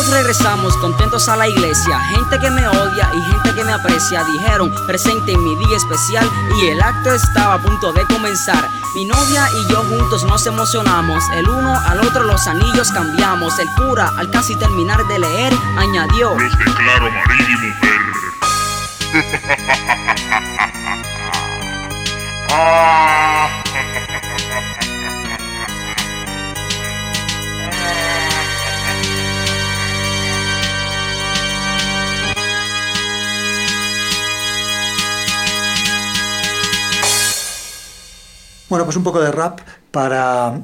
Regresamos 0.09 0.75
contentos 0.77 1.29
a 1.29 1.35
la 1.35 1.47
iglesia. 1.47 1.99
Gente 2.09 2.39
que 2.39 2.49
me 2.49 2.67
odia 2.67 3.09
y 3.13 3.21
gente 3.21 3.53
que 3.53 3.63
me 3.63 3.73
aprecia 3.73 4.23
dijeron 4.23 4.73
presente 4.85 5.31
en 5.31 5.43
mi 5.43 5.55
día 5.55 5.77
especial 5.77 6.29
y 6.59 6.67
el 6.67 6.81
acto 6.81 7.13
estaba 7.13 7.55
a 7.55 7.61
punto 7.61 7.93
de 7.93 8.05
comenzar. 8.05 8.69
Mi 8.95 9.05
novia 9.05 9.47
y 9.53 9.71
yo 9.71 9.83
juntos 9.83 10.23
nos 10.23 10.45
emocionamos. 10.47 11.23
El 11.35 11.47
uno 11.49 11.79
al 11.79 12.01
otro 12.01 12.23
los 12.23 12.47
anillos 12.47 12.91
cambiamos. 12.91 13.59
El 13.59 13.69
cura 13.77 14.11
al 14.17 14.29
casi 14.31 14.55
terminar 14.55 15.05
de 15.07 15.19
leer 15.19 15.53
añadió. 15.77 16.35
Los 16.37 16.57
declaro 16.57 17.11
marido 17.11 17.49
y 17.49 17.57
mujer. 17.67 17.99
Ah. 22.51 23.28
Bueno, 38.69 38.85
pues 38.85 38.95
un 38.97 39.03
poco 39.03 39.19
de 39.19 39.31
rap 39.31 39.59
para 39.91 40.61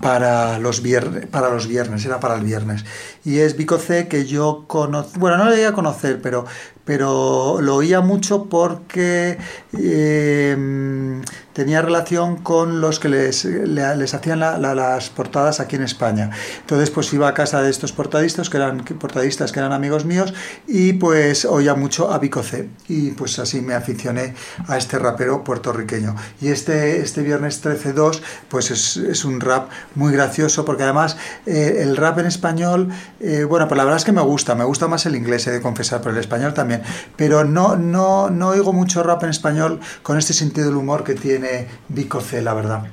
para 0.00 0.58
los 0.58 0.80
viernes, 0.80 1.26
para 1.26 1.50
los 1.50 1.66
viernes, 1.66 2.04
era 2.04 2.20
para 2.20 2.36
el 2.36 2.44
viernes. 2.44 2.84
Y 3.24 3.38
es 3.38 3.56
Vico 3.56 3.78
C 3.78 4.08
que 4.08 4.26
yo 4.26 4.64
conocí, 4.66 5.18
bueno, 5.18 5.36
no 5.36 5.46
lo 5.46 5.50
llegué 5.50 5.66
a 5.66 5.72
conocer, 5.72 6.20
pero, 6.22 6.46
pero 6.84 7.60
lo 7.60 7.76
oía 7.76 8.00
mucho 8.00 8.44
porque 8.44 9.38
eh, 9.76 11.20
tenía 11.58 11.82
relación 11.82 12.36
con 12.36 12.80
los 12.80 13.00
que 13.00 13.08
les, 13.08 13.44
le- 13.44 13.96
les 13.96 14.14
hacían 14.14 14.38
la- 14.38 14.58
la- 14.58 14.76
las 14.76 15.10
portadas 15.10 15.58
aquí 15.58 15.74
en 15.74 15.82
España. 15.82 16.30
Entonces, 16.60 16.88
pues 16.90 17.12
iba 17.12 17.26
a 17.26 17.34
casa 17.34 17.60
de 17.62 17.68
estos 17.68 17.90
portadistas 17.90 18.48
que 18.48 18.58
eran 18.58 18.84
portadistas 18.84 19.50
que 19.50 19.58
eran 19.58 19.72
amigos 19.72 20.04
míos 20.04 20.32
y 20.68 20.92
pues 20.92 21.44
oía 21.44 21.74
mucho 21.74 22.12
a 22.12 22.18
Vico 22.20 22.44
C. 22.44 22.68
Y 22.88 23.10
pues 23.10 23.40
así 23.40 23.60
me 23.60 23.74
aficioné 23.74 24.34
a 24.68 24.76
este 24.78 25.00
rapero 25.00 25.42
puertorriqueño. 25.42 26.14
Y 26.40 26.46
este, 26.50 27.00
este 27.00 27.22
viernes 27.22 27.60
13-2, 27.64 28.20
pues 28.48 28.70
es, 28.70 28.96
es 28.96 29.24
un 29.24 29.40
rap 29.40 29.68
muy 29.96 30.12
gracioso 30.12 30.64
porque 30.64 30.84
además 30.84 31.16
eh, 31.44 31.78
el 31.82 31.96
rap 31.96 32.20
en 32.20 32.26
español, 32.26 32.88
eh, 33.18 33.42
bueno, 33.42 33.66
pues 33.66 33.76
la 33.76 33.82
verdad 33.82 33.96
es 33.98 34.04
que 34.04 34.12
me 34.12 34.22
gusta, 34.22 34.54
me 34.54 34.62
gusta 34.62 34.86
más 34.86 35.06
el 35.06 35.16
inglés, 35.16 35.44
he 35.48 35.50
de 35.50 35.60
confesar, 35.60 36.02
pero 36.02 36.12
el 36.12 36.20
español 36.20 36.54
también. 36.54 36.82
Pero 37.16 37.42
no, 37.42 37.74
no, 37.74 38.30
no 38.30 38.48
oigo 38.50 38.72
mucho 38.72 39.02
rap 39.02 39.24
en 39.24 39.30
español 39.30 39.80
con 40.04 40.16
este 40.18 40.32
sentido 40.34 40.68
del 40.68 40.76
humor 40.76 41.02
que 41.02 41.14
tiene 41.16 41.47
Vico 41.88 42.20
C, 42.20 42.42
la 42.42 42.54
verdad. 42.54 42.84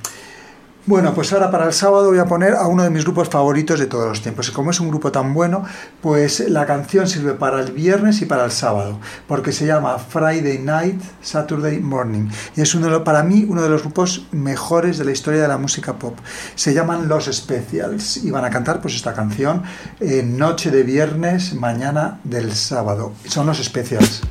Bueno, 0.87 1.15
pues 1.15 1.33
ahora 1.33 1.49
para 1.49 1.65
el 1.65 1.73
sábado 1.73 2.09
voy 2.09 2.19
a 2.19 2.25
poner 2.25 2.53
a 2.53 2.67
uno 2.67 2.83
de 2.83 2.91
mis 2.91 3.05
grupos 3.05 3.27
favoritos 3.27 3.79
de 3.79 3.87
todos 3.87 4.07
los 4.07 4.21
tiempos. 4.21 4.49
Y 4.49 4.51
como 4.51 4.69
es 4.69 4.79
un 4.79 4.89
grupo 4.89 5.11
tan 5.11 5.33
bueno, 5.33 5.65
pues 5.99 6.47
la 6.47 6.67
canción 6.67 7.07
sirve 7.07 7.33
para 7.33 7.59
el 7.59 7.71
viernes 7.71 8.21
y 8.21 8.27
para 8.27 8.45
el 8.45 8.51
sábado, 8.51 8.99
porque 9.27 9.51
se 9.51 9.65
llama 9.65 9.97
Friday 9.97 10.59
Night, 10.59 11.01
Saturday 11.23 11.79
Morning. 11.79 12.29
Y 12.55 12.61
es 12.61 12.75
uno 12.75 12.87
de 12.91 12.99
para 12.99 13.23
mí 13.23 13.47
uno 13.49 13.63
de 13.63 13.69
los 13.69 13.81
grupos 13.81 14.27
mejores 14.31 14.99
de 14.99 15.05
la 15.05 15.11
historia 15.11 15.41
de 15.41 15.47
la 15.47 15.57
música 15.57 15.93
pop. 15.93 16.19
Se 16.53 16.75
llaman 16.75 17.07
Los 17.07 17.25
Specials 17.25 18.17
y 18.17 18.29
van 18.29 18.45
a 18.45 18.51
cantar 18.51 18.79
pues 18.79 18.93
esta 18.93 19.13
canción 19.13 19.63
eh, 19.99 20.21
Noche 20.21 20.69
de 20.69 20.83
viernes, 20.83 21.55
mañana 21.55 22.19
del 22.23 22.53
sábado. 22.53 23.11
Son 23.27 23.47
Los 23.47 23.57
Specials. 23.57 24.21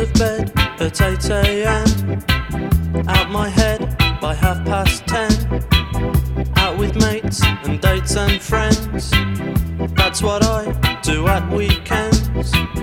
Of 0.00 0.14
bed 0.14 0.50
at 0.80 0.98
8 0.98 1.28
a.m. 1.28 2.24
Out 3.06 3.30
my 3.30 3.50
head 3.50 3.98
by 4.18 4.32
half 4.32 4.64
past 4.64 5.06
10. 5.06 6.50
Out 6.56 6.78
with 6.78 6.96
mates 6.96 7.42
and 7.44 7.78
dates 7.82 8.16
and 8.16 8.40
friends. 8.40 9.10
That's 9.94 10.22
what 10.22 10.42
I 10.42 11.00
do 11.02 11.26
at 11.28 11.46
weekends. 11.52 12.79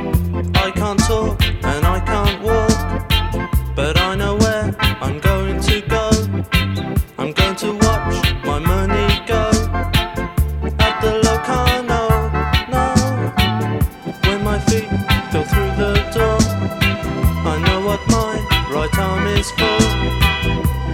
My 18.08 18.34
right 18.72 18.98
arm 19.00 19.28
is 19.28 19.52
full. 19.52 19.88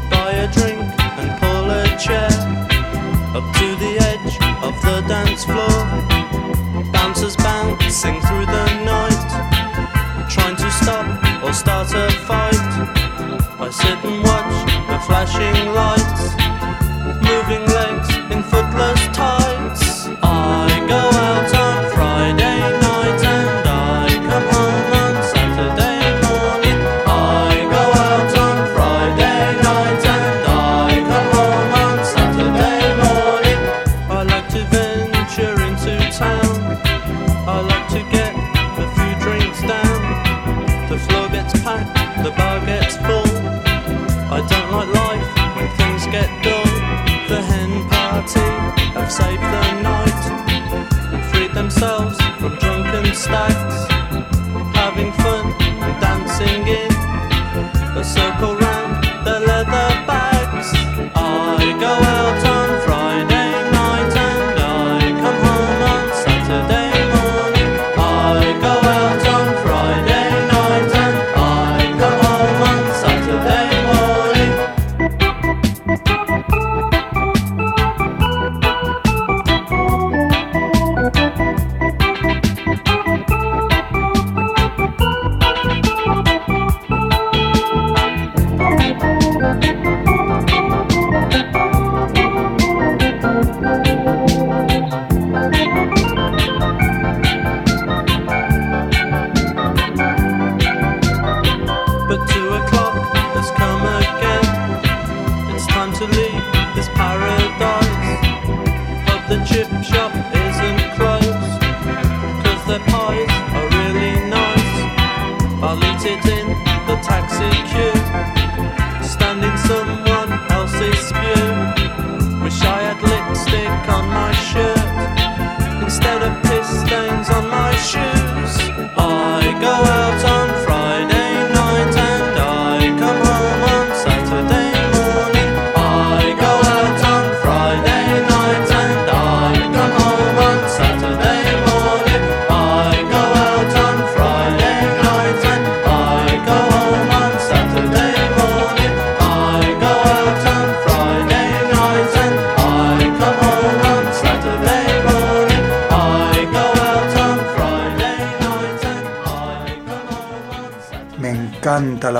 Buy 0.09 0.31
a 0.45 0.47
drink 0.51 0.81
and 1.19 1.29
pull 1.39 1.71
a 1.71 1.83
chair 1.97 2.29
up 3.37 3.45
to 3.59 3.67
the 3.83 3.93
edge 4.11 4.35
of 4.63 4.73
the 4.81 5.01
dance 5.07 5.43
floor. 5.43 5.77
Bouncers 6.91 7.35
bouncing 7.37 8.19
through 8.21 8.45
the 8.45 8.65
night, 8.85 9.29
trying 10.29 10.55
to 10.55 10.69
stop 10.71 11.05
or 11.43 11.53
start 11.53 11.93
a 11.93 12.11
fight. 12.27 12.67
I 13.59 13.69
sit 13.69 13.99
and 14.03 14.23
watch 14.23 14.55
the 14.89 14.99
flashing 15.07 15.73
lights, 15.73 16.42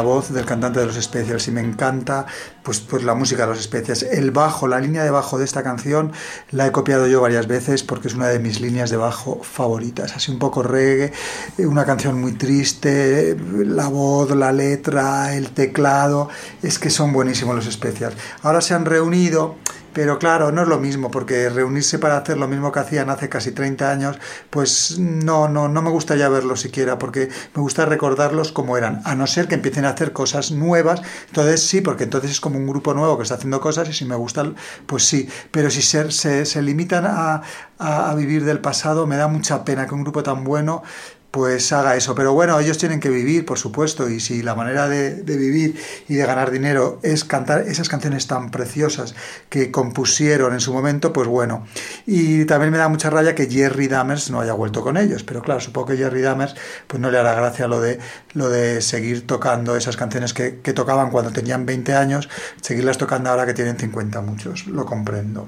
voz 0.03 0.31
del 0.31 0.45
cantante 0.45 0.79
de 0.79 0.85
los 0.85 0.95
Specials 1.01 1.47
y 1.47 1.51
me 1.51 1.61
encanta 1.61 2.27
pues, 2.61 2.79
pues 2.79 3.03
la 3.03 3.15
música 3.15 3.47
de 3.47 3.53
los 3.53 3.63
Specials. 3.63 4.03
El 4.03 4.29
bajo, 4.29 4.67
la 4.67 4.79
línea 4.79 5.03
de 5.03 5.09
bajo 5.09 5.39
de 5.39 5.45
esta 5.45 5.63
canción 5.63 6.11
la 6.51 6.67
he 6.67 6.71
copiado 6.71 7.07
yo 7.07 7.21
varias 7.21 7.47
veces 7.47 7.81
porque 7.81 8.07
es 8.07 8.13
una 8.13 8.27
de 8.27 8.37
mis 8.37 8.61
líneas 8.61 8.91
de 8.91 8.97
bajo 8.97 9.41
favoritas. 9.41 10.15
Así 10.15 10.31
un 10.31 10.39
poco 10.39 10.61
reggae, 10.61 11.11
eh, 11.57 11.65
una 11.65 11.85
canción 11.85 12.21
muy 12.21 12.33
triste, 12.33 13.35
la 13.65 13.87
voz, 13.87 14.29
la 14.35 14.51
letra, 14.51 15.35
el 15.35 15.49
teclado, 15.49 16.29
es 16.61 16.77
que 16.77 16.89
son 16.91 17.11
buenísimos 17.11 17.55
los 17.55 17.73
Specials. 17.73 18.15
Ahora 18.43 18.61
se 18.61 18.73
han 18.73 18.85
reunido 18.85 19.55
pero 19.93 20.19
claro, 20.19 20.51
no 20.51 20.63
es 20.63 20.67
lo 20.67 20.79
mismo, 20.79 21.11
porque 21.11 21.49
reunirse 21.49 21.99
para 21.99 22.17
hacer 22.17 22.37
lo 22.37 22.47
mismo 22.47 22.71
que 22.71 22.79
hacían 22.79 23.09
hace 23.09 23.29
casi 23.29 23.51
30 23.51 23.91
años, 23.91 24.17
pues 24.49 24.97
no, 24.99 25.47
no, 25.47 25.67
no 25.67 25.81
me 25.81 25.89
gusta 25.89 26.15
ya 26.15 26.29
verlos 26.29 26.61
siquiera, 26.61 26.97
porque 26.97 27.29
me 27.55 27.61
gusta 27.61 27.85
recordarlos 27.85 28.51
como 28.51 28.77
eran, 28.77 29.01
a 29.05 29.15
no 29.15 29.27
ser 29.27 29.47
que 29.47 29.55
empiecen 29.55 29.85
a 29.85 29.89
hacer 29.89 30.13
cosas 30.13 30.51
nuevas, 30.51 31.01
entonces 31.27 31.61
sí, 31.61 31.81
porque 31.81 32.03
entonces 32.05 32.31
es 32.31 32.41
como 32.41 32.57
un 32.57 32.67
grupo 32.67 32.93
nuevo 32.93 33.17
que 33.17 33.23
está 33.23 33.35
haciendo 33.35 33.61
cosas 33.61 33.87
y 33.89 33.93
si 33.93 34.05
me 34.05 34.15
gustan, 34.15 34.55
pues 34.85 35.03
sí, 35.03 35.29
pero 35.51 35.69
si 35.69 35.81
se, 35.81 36.11
se, 36.11 36.45
se 36.45 36.61
limitan 36.61 37.05
a, 37.05 37.41
a, 37.77 38.11
a 38.11 38.15
vivir 38.15 38.43
del 38.45 38.59
pasado, 38.59 39.07
me 39.07 39.17
da 39.17 39.27
mucha 39.27 39.63
pena 39.63 39.87
que 39.87 39.95
un 39.95 40.03
grupo 40.03 40.23
tan 40.23 40.43
bueno 40.43 40.83
pues 41.33 41.73
haga 41.73 41.95
eso. 41.95 42.13
Pero 42.13 42.31
bueno, 42.33 42.59
ellos 42.59 42.77
tienen 42.77 42.99
que 42.99 43.09
vivir, 43.09 43.43
por 43.43 43.57
supuesto, 43.57 44.07
y 44.07 44.19
si 44.19 44.43
la 44.43 44.53
manera 44.53 44.87
de, 44.87 45.23
vivir 45.23 45.75
y 46.07 46.13
de 46.13 46.25
ganar 46.27 46.51
dinero 46.51 46.99
es 47.01 47.23
cantar 47.23 47.61
esas 47.61 47.89
canciones 47.89 48.27
tan 48.27 48.51
preciosas 48.51 49.15
que 49.49 49.71
compusieron 49.71 50.53
en 50.53 50.59
su 50.59 50.71
momento, 50.71 51.11
pues 51.11 51.27
bueno. 51.27 51.65
Y 52.05 52.45
también 52.45 52.71
me 52.71 52.77
da 52.77 52.87
mucha 52.87 53.09
rabia 53.09 53.33
que 53.33 53.49
Jerry 53.49 53.87
Dammers 53.87 54.29
no 54.29 54.41
haya 54.41 54.53
vuelto 54.53 54.83
con 54.83 54.95
ellos, 54.95 55.23
pero 55.23 55.41
claro, 55.41 55.59
supongo 55.59 55.87
que 55.87 55.97
Jerry 55.97 56.21
Dammers 56.21 56.55
pues 56.85 57.01
no 57.01 57.09
le 57.09 57.17
hará 57.17 57.33
gracia 57.33 57.67
lo 57.67 57.81
de, 57.81 57.97
lo 58.33 58.49
de 58.49 58.79
seguir 58.83 59.25
tocando 59.25 59.75
esas 59.75 59.97
canciones 59.97 60.35
que, 60.35 60.59
que 60.59 60.73
tocaban 60.73 61.09
cuando 61.09 61.31
tenían 61.31 61.65
20 61.65 61.95
años, 61.95 62.29
seguirlas 62.61 62.99
tocando 62.99 63.31
ahora 63.31 63.47
que 63.47 63.55
tienen 63.55 63.79
50 63.79 64.21
muchos, 64.21 64.67
lo 64.67 64.85
comprendo. 64.85 65.47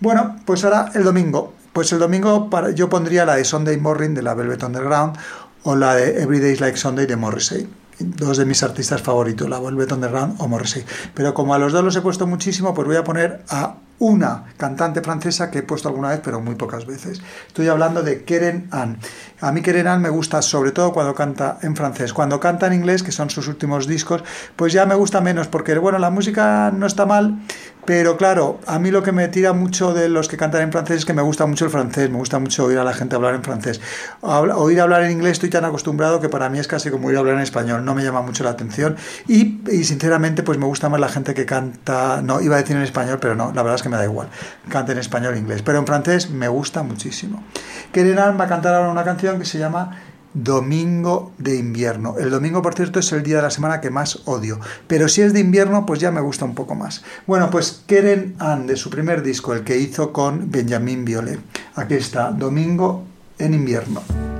Bueno, 0.00 0.36
pues 0.46 0.64
ahora 0.64 0.90
el 0.94 1.04
domingo, 1.04 1.52
pues 1.72 1.92
el 1.92 1.98
domingo 1.98 2.50
yo 2.74 2.88
pondría 2.88 3.24
la 3.24 3.36
de 3.36 3.44
Sunday 3.44 3.78
Morning 3.78 4.10
de 4.10 4.22
la 4.22 4.34
Velvet 4.34 4.62
Underground 4.62 5.16
o 5.64 5.76
la 5.76 5.94
de 5.94 6.22
Every 6.22 6.40
Day 6.40 6.56
Like 6.56 6.76
Sunday 6.76 7.06
de 7.06 7.16
Morrissey. 7.16 7.68
Dos 7.98 8.36
de 8.36 8.44
mis 8.44 8.62
artistas 8.62 9.00
favoritos, 9.00 9.48
la 9.48 9.60
Velvet 9.60 9.92
Underground 9.92 10.36
o 10.38 10.48
Morrissey. 10.48 10.84
Pero 11.14 11.34
como 11.34 11.54
a 11.54 11.58
los 11.58 11.72
dos 11.72 11.84
los 11.84 11.94
he 11.94 12.00
puesto 12.00 12.26
muchísimo, 12.26 12.74
pues 12.74 12.86
voy 12.86 12.96
a 12.96 13.04
poner 13.04 13.44
a 13.48 13.76
una 14.02 14.46
cantante 14.56 15.00
francesa 15.00 15.48
que 15.48 15.60
he 15.60 15.62
puesto 15.62 15.88
alguna 15.88 16.08
vez, 16.08 16.20
pero 16.24 16.40
muy 16.40 16.56
pocas 16.56 16.86
veces. 16.86 17.22
Estoy 17.46 17.68
hablando 17.68 18.02
de 18.02 18.24
Keren 18.24 18.66
Ann. 18.72 18.98
A 19.40 19.52
mí 19.52 19.62
Keren 19.62 19.86
Ann 19.86 20.02
me 20.02 20.08
gusta 20.08 20.42
sobre 20.42 20.72
todo 20.72 20.92
cuando 20.92 21.14
canta 21.14 21.58
en 21.62 21.76
francés. 21.76 22.12
Cuando 22.12 22.40
canta 22.40 22.66
en 22.66 22.72
inglés, 22.72 23.04
que 23.04 23.12
son 23.12 23.30
sus 23.30 23.46
últimos 23.46 23.86
discos, 23.86 24.24
pues 24.56 24.72
ya 24.72 24.86
me 24.86 24.96
gusta 24.96 25.20
menos, 25.20 25.46
porque 25.46 25.78
bueno, 25.78 26.00
la 26.00 26.10
música 26.10 26.72
no 26.76 26.86
está 26.86 27.06
mal, 27.06 27.38
pero 27.84 28.16
claro, 28.16 28.60
a 28.66 28.78
mí 28.78 28.92
lo 28.92 29.02
que 29.02 29.10
me 29.10 29.26
tira 29.28 29.52
mucho 29.52 29.92
de 29.92 30.08
los 30.08 30.28
que 30.28 30.36
cantan 30.36 30.62
en 30.62 30.72
francés 30.72 30.98
es 30.98 31.04
que 31.04 31.14
me 31.14 31.22
gusta 31.22 31.46
mucho 31.46 31.64
el 31.64 31.70
francés, 31.70 32.10
me 32.10 32.16
gusta 32.16 32.38
mucho 32.38 32.64
oír 32.64 32.78
a 32.78 32.84
la 32.84 32.92
gente 32.92 33.16
hablar 33.16 33.34
en 33.34 33.42
francés. 33.42 33.80
Oír 34.20 34.80
hablar 34.80 35.02
en 35.02 35.10
inglés 35.10 35.32
estoy 35.32 35.50
tan 35.50 35.64
acostumbrado 35.64 36.20
que 36.20 36.28
para 36.28 36.48
mí 36.48 36.60
es 36.60 36.68
casi 36.68 36.90
como 36.90 37.08
oír 37.08 37.18
hablar 37.18 37.34
en 37.36 37.40
español, 37.40 37.84
no 37.84 37.94
me 37.94 38.04
llama 38.04 38.22
mucho 38.22 38.44
la 38.44 38.50
atención 38.50 38.96
y, 39.26 39.60
sinceramente 39.82 40.44
pues 40.44 40.58
me 40.58 40.66
gusta 40.66 40.88
más 40.88 41.00
la 41.00 41.08
gente 41.08 41.34
que 41.34 41.44
canta, 41.44 42.22
no, 42.22 42.40
iba 42.40 42.56
a 42.56 42.60
decir 42.60 42.76
en 42.76 42.82
español, 42.82 43.18
pero 43.20 43.34
no, 43.34 43.52
la 43.52 43.62
verdad 43.62 43.74
es 43.76 43.82
que 43.82 43.88
me 43.88 43.96
da 43.96 44.04
igual, 44.04 44.28
cante 44.68 44.92
en 44.92 44.98
español 44.98 45.34
o 45.34 45.36
inglés, 45.36 45.62
pero 45.62 45.78
en 45.78 45.86
francés 45.86 46.30
me 46.30 46.46
gusta 46.46 46.82
muchísimo. 46.82 47.42
Kerenan 47.92 48.38
va 48.38 48.44
a 48.44 48.48
cantar 48.48 48.74
ahora 48.74 48.90
una 48.90 49.04
canción 49.04 49.38
que 49.40 49.44
se 49.44 49.58
llama 49.58 49.98
Domingo 50.34 51.32
de 51.38 51.56
invierno. 51.56 52.16
El 52.18 52.30
domingo, 52.30 52.62
por 52.62 52.74
cierto, 52.74 53.00
es 53.00 53.12
el 53.12 53.22
día 53.22 53.36
de 53.36 53.42
la 53.42 53.50
semana 53.50 53.80
que 53.80 53.90
más 53.90 54.22
odio, 54.24 54.58
pero 54.86 55.08
si 55.08 55.22
es 55.22 55.32
de 55.32 55.40
invierno, 55.40 55.86
pues 55.86 56.00
ya 56.00 56.10
me 56.10 56.20
gusta 56.20 56.44
un 56.44 56.54
poco 56.54 56.74
más. 56.74 57.02
Bueno, 57.26 57.50
pues 57.50 57.82
Keren 57.86 58.36
Ann, 58.38 58.66
de 58.66 58.76
su 58.76 58.90
primer 58.90 59.22
disco, 59.22 59.52
el 59.52 59.64
que 59.64 59.78
hizo 59.78 60.12
con 60.12 60.50
Benjamin 60.50 61.04
Violet. 61.04 61.40
Aquí 61.74 61.94
está, 61.94 62.30
Domingo 62.30 63.04
en 63.38 63.54
invierno. 63.54 64.31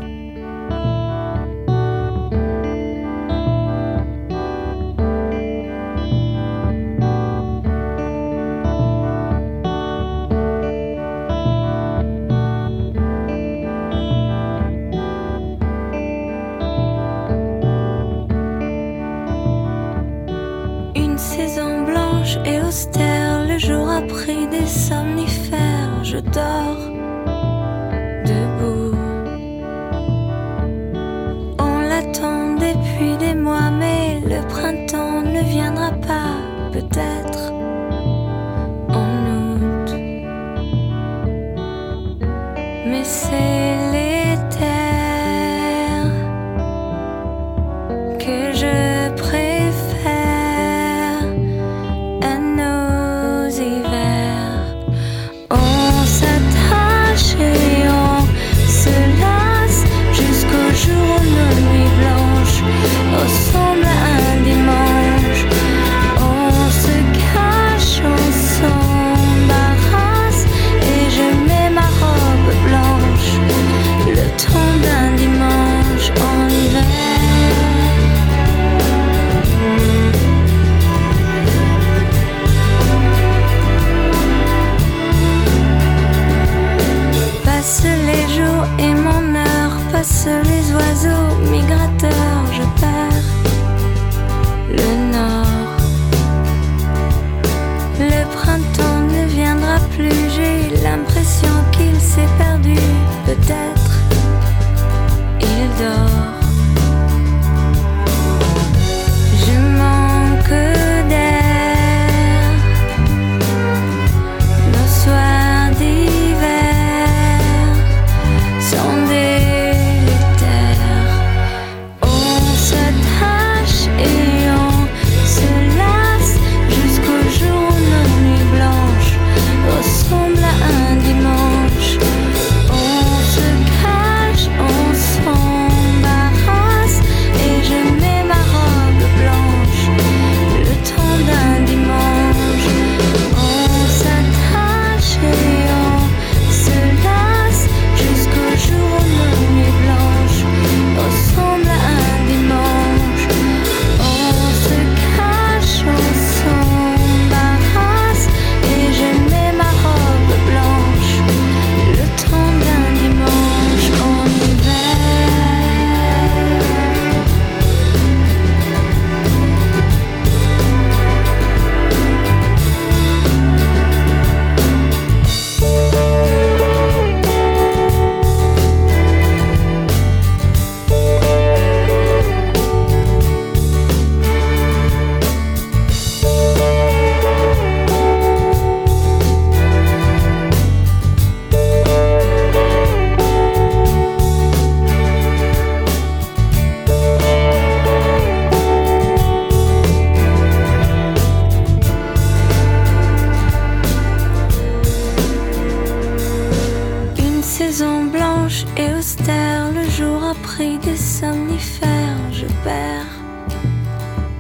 Saison 207.73 208.05
blanche 208.05 208.67
et 208.77 208.93
austère, 208.93 209.73
le 209.73 209.89
jour 209.89 210.23
a 210.23 210.35
pris 210.43 210.77
des 210.79 210.97
somnifères, 210.97 212.23
je 212.31 212.47
perds 212.65 213.15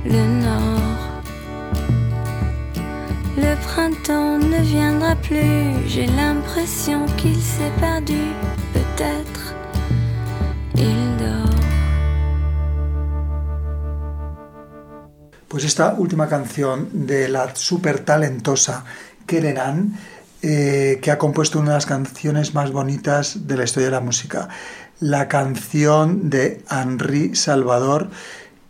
le 0.05 0.22
nord. 0.47 1.22
Le 3.39 3.55
printemps 3.68 4.37
ne 4.39 4.61
viendra 4.74 5.14
plus, 5.16 5.64
j'ai 5.87 6.09
l'impression 6.09 7.07
qu'il 7.16 7.41
s'est 7.41 7.72
perdu, 7.80 8.22
peut-être 8.74 9.55
il 10.76 11.16
dort. 11.16 11.61
Pues 15.49 15.64
esta 15.64 15.95
última 15.97 16.28
canción 16.28 16.89
de 16.93 17.28
la 17.28 17.55
súper 17.55 18.01
talentosa 18.01 18.85
Keren 19.26 19.59
Ann, 19.59 19.99
eh, 20.43 20.99
que 21.01 21.11
ha 21.11 21.18
compuesto 21.18 21.59
una 21.59 21.70
de 21.70 21.76
las 21.76 21.86
canciones 21.86 22.55
más 22.55 22.72
bonitas 22.72 23.47
de 23.47 23.57
la 23.57 23.64
historia 23.64 23.86
de 23.86 23.93
la 23.93 24.01
música. 24.01 24.49
La 25.01 25.28
canción 25.28 26.30
de 26.30 26.62
Henri 26.70 27.34
Salvador, 27.34 28.11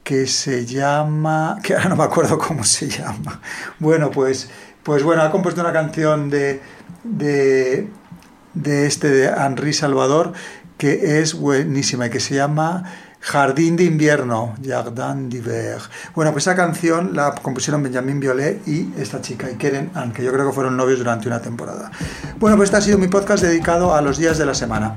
que 0.04 0.26
se 0.26 0.66
llama. 0.66 1.58
que 1.62 1.74
ahora 1.74 1.88
no 1.88 1.96
me 1.96 2.04
acuerdo 2.04 2.38
cómo 2.38 2.64
se 2.64 2.88
llama. 2.88 3.40
Bueno, 3.78 4.10
pues, 4.10 4.50
pues 4.82 5.02
bueno, 5.02 5.22
ha 5.22 5.30
compuesto 5.30 5.60
una 5.60 5.72
canción 5.72 6.30
de, 6.30 6.60
de, 7.04 7.88
de 8.54 8.86
este 8.86 9.08
de 9.08 9.26
Henri 9.26 9.72
Salvador 9.72 10.32
que 10.82 11.20
es 11.20 11.34
buenísima 11.34 12.06
y 12.06 12.10
que 12.10 12.18
se 12.18 12.34
llama 12.34 12.82
Jardín 13.22 13.76
de 13.76 13.84
invierno, 13.84 14.56
Jardin 14.62 15.28
d'hiver. 15.28 15.78
Bueno, 16.14 16.32
pues 16.32 16.44
esa 16.46 16.56
canción 16.56 17.14
la 17.14 17.34
compusieron 17.36 17.82
Benjamin 17.82 18.18
Violet 18.18 18.66
y 18.66 18.92
esta 18.98 19.20
chica, 19.20 19.48
y 19.48 19.54
Keren 19.54 19.92
Ann, 19.94 20.12
que 20.12 20.24
yo 20.24 20.32
creo 20.32 20.48
que 20.48 20.52
fueron 20.52 20.76
novios 20.76 20.98
durante 20.98 21.28
una 21.28 21.40
temporada. 21.40 21.92
Bueno, 22.38 22.56
pues 22.56 22.68
este 22.68 22.78
ha 22.78 22.80
sido 22.80 22.98
mi 22.98 23.06
podcast 23.06 23.44
dedicado 23.44 23.94
a 23.94 24.02
los 24.02 24.18
días 24.18 24.38
de 24.38 24.46
la 24.46 24.54
semana. 24.54 24.96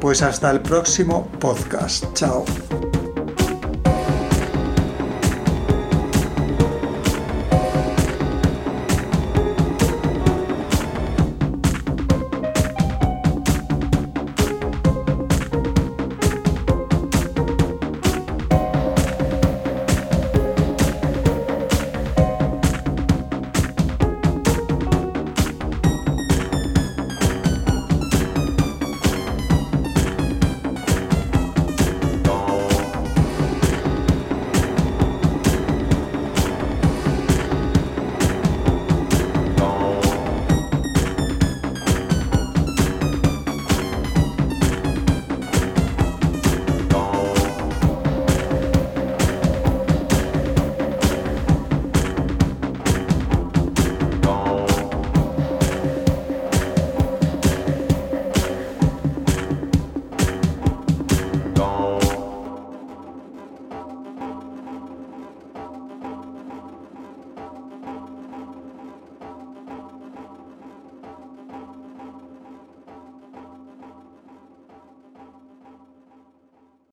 Pues 0.00 0.22
hasta 0.22 0.50
el 0.52 0.60
próximo 0.60 1.28
podcast. 1.40 2.04
Chao. 2.14 2.44